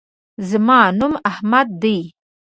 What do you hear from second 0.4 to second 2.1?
زما نوم احمد دے